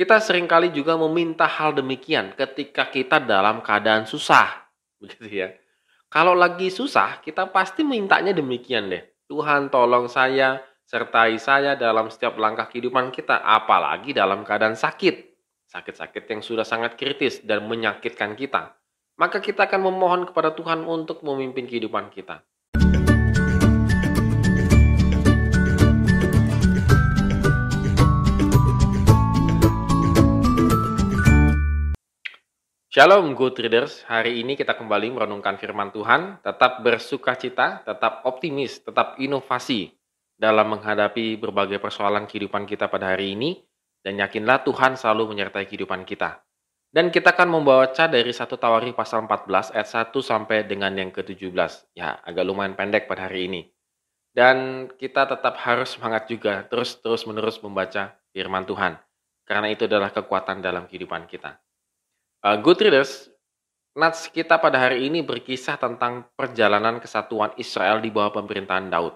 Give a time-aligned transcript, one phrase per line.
[0.00, 4.48] Kita sering kali juga meminta hal demikian ketika kita dalam keadaan susah,
[5.04, 5.52] begitu ya.
[6.08, 9.04] Kalau lagi susah, kita pasti mintanya demikian deh.
[9.28, 10.56] Tuhan tolong saya,
[10.88, 15.36] sertai saya dalam setiap langkah kehidupan kita, apalagi dalam keadaan sakit.
[15.68, 18.72] Sakit-sakit yang sudah sangat kritis dan menyakitkan kita.
[19.20, 22.40] Maka kita akan memohon kepada Tuhan untuk memimpin kehidupan kita.
[32.90, 38.82] Shalom good readers, hari ini kita kembali merenungkan firman Tuhan, tetap bersuka cita, tetap optimis,
[38.82, 39.94] tetap inovasi
[40.34, 43.62] dalam menghadapi berbagai persoalan kehidupan kita pada hari ini,
[44.02, 46.42] dan yakinlah Tuhan selalu menyertai kehidupan kita.
[46.90, 51.94] Dan kita akan membaca dari satu Tawari pasal 14 ayat 1 sampai dengan yang ke-17.
[51.94, 53.70] Ya, agak lumayan pendek pada hari ini.
[54.34, 58.98] Dan kita tetap harus semangat juga terus-terus menerus membaca firman Tuhan.
[59.46, 61.54] Karena itu adalah kekuatan dalam kehidupan kita.
[62.40, 63.28] Uh, good readers,
[63.92, 69.12] Nats kita pada hari ini berkisah tentang perjalanan kesatuan Israel di bawah pemerintahan Daud.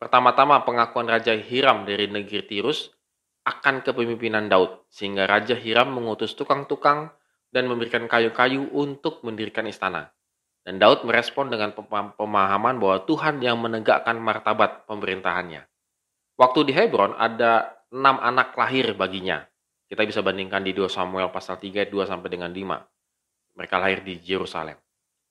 [0.00, 2.96] Pertama-tama pengakuan Raja Hiram dari negeri Tirus
[3.44, 7.12] akan kepemimpinan Daud, sehingga Raja Hiram mengutus tukang-tukang
[7.52, 10.16] dan memberikan kayu-kayu untuk mendirikan istana.
[10.64, 11.76] Dan Daud merespon dengan
[12.16, 15.60] pemahaman bahwa Tuhan yang menegakkan martabat pemerintahannya.
[16.40, 19.44] Waktu di Hebron ada enam anak lahir baginya,
[19.86, 23.54] kita bisa bandingkan di 2 Samuel pasal 3 ayat 2 sampai dengan 5.
[23.54, 24.74] Mereka lahir di Yerusalem.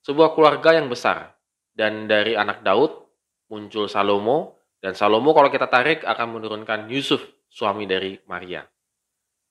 [0.00, 1.36] Sebuah keluarga yang besar.
[1.76, 3.04] Dan dari anak Daud
[3.52, 4.64] muncul Salomo.
[4.80, 7.20] Dan Salomo kalau kita tarik akan menurunkan Yusuf,
[7.52, 8.64] suami dari Maria.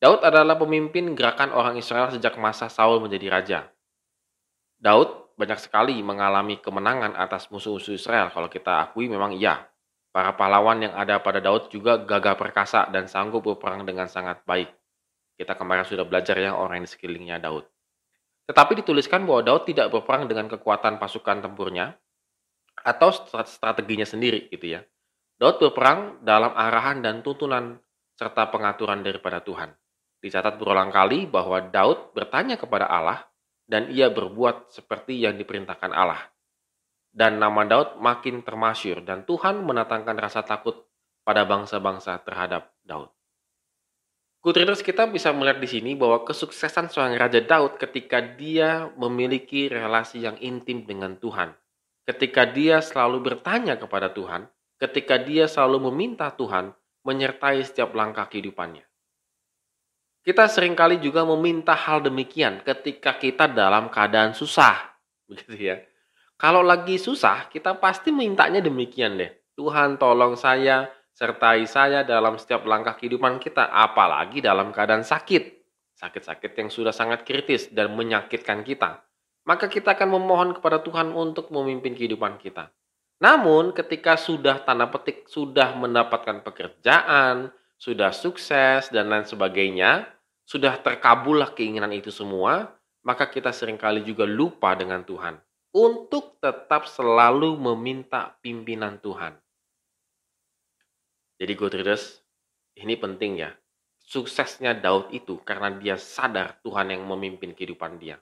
[0.02, 3.60] Daud adalah pemimpin gerakan orang Israel sejak masa Saul menjadi raja.
[4.82, 8.34] Daud banyak sekali mengalami kemenangan atas musuh-musuh Israel.
[8.34, 9.70] Kalau kita akui memang iya.
[10.16, 14.72] Para pahlawan yang ada pada Daud juga gagah perkasa dan sanggup berperang dengan sangat baik.
[15.36, 17.68] Kita kemarin sudah belajar ya orang di sekelilingnya Daud.
[18.48, 21.98] Tetapi dituliskan bahwa Daud tidak berperang dengan kekuatan pasukan tempurnya
[22.86, 23.10] atau
[23.44, 24.82] strateginya sendiri gitu ya.
[25.36, 27.82] Daud berperang dalam arahan dan tuntunan
[28.16, 29.76] serta pengaturan daripada Tuhan.
[30.24, 33.28] Dicatat berulang kali bahwa Daud bertanya kepada Allah
[33.68, 36.22] dan ia berbuat seperti yang diperintahkan Allah.
[37.16, 40.84] Dan nama Daud makin termasyur dan Tuhan menatangkan rasa takut
[41.24, 43.15] pada bangsa-bangsa terhadap Daud.
[44.46, 49.66] Good readers kita bisa melihat di sini bahwa kesuksesan seorang Raja Daud ketika dia memiliki
[49.66, 51.50] relasi yang intim dengan Tuhan.
[52.06, 54.46] Ketika dia selalu bertanya kepada Tuhan,
[54.78, 58.86] ketika dia selalu meminta Tuhan menyertai setiap langkah kehidupannya.
[60.22, 64.78] Kita sering kali juga meminta hal demikian ketika kita dalam keadaan susah.
[65.26, 65.82] Begitu ya.
[66.38, 69.34] Kalau lagi susah, kita pasti mintanya demikian deh.
[69.58, 70.86] Tuhan tolong saya,
[71.16, 75.56] sertai saya dalam setiap langkah kehidupan kita, apalagi dalam keadaan sakit.
[75.96, 79.00] Sakit-sakit yang sudah sangat kritis dan menyakitkan kita.
[79.48, 82.68] Maka kita akan memohon kepada Tuhan untuk memimpin kehidupan kita.
[83.24, 87.48] Namun ketika sudah tanda petik sudah mendapatkan pekerjaan,
[87.80, 90.04] sudah sukses dan lain sebagainya,
[90.44, 92.76] sudah terkabullah keinginan itu semua,
[93.08, 95.40] maka kita sering kali juga lupa dengan Tuhan
[95.72, 99.45] untuk tetap selalu meminta pimpinan Tuhan.
[101.36, 102.24] Jadi readers,
[102.80, 103.52] ini penting ya.
[104.06, 108.22] Suksesnya Daud itu karena dia sadar Tuhan yang memimpin kehidupan dia.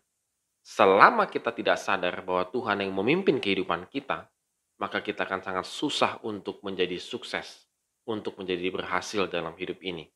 [0.63, 4.31] Selama kita tidak sadar bahwa Tuhan yang memimpin kehidupan kita,
[4.79, 7.67] maka kita akan sangat susah untuk menjadi sukses,
[8.07, 10.07] untuk menjadi berhasil dalam hidup ini.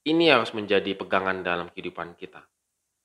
[0.00, 2.40] Ini harus menjadi pegangan dalam kehidupan kita.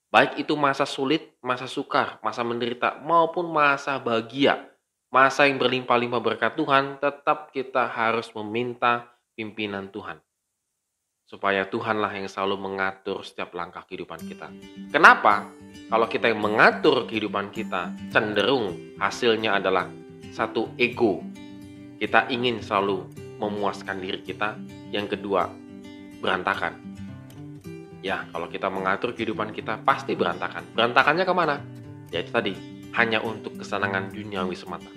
[0.08, 4.64] Baik itu masa sulit, masa sukar, masa menderita, maupun masa bahagia
[5.10, 10.18] masa yang berlimpah-limpah berkat Tuhan, tetap kita harus meminta pimpinan Tuhan.
[11.26, 14.46] Supaya Tuhanlah yang selalu mengatur setiap langkah kehidupan kita.
[14.94, 15.50] Kenapa?
[15.90, 19.90] Kalau kita yang mengatur kehidupan kita, cenderung hasilnya adalah
[20.30, 21.22] satu ego.
[21.98, 23.10] Kita ingin selalu
[23.42, 24.54] memuaskan diri kita.
[24.94, 25.50] Yang kedua,
[26.22, 26.78] berantakan.
[28.06, 30.62] Ya, kalau kita mengatur kehidupan kita, pasti berantakan.
[30.78, 31.58] Berantakannya ke mana?
[32.14, 32.54] Ya itu tadi,
[32.96, 34.88] hanya untuk kesenangan duniawi semata.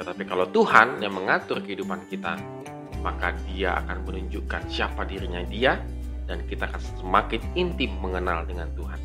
[0.00, 2.40] Tetapi kalau Tuhan yang mengatur kehidupan kita,
[3.04, 5.76] maka dia akan menunjukkan siapa dirinya dia
[6.24, 9.00] dan kita akan semakin intim mengenal dengan Tuhan.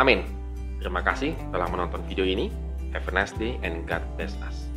[0.00, 0.24] Amin.
[0.80, 2.48] Terima kasih telah menonton video ini.
[2.96, 4.69] Have a nice day and God bless us.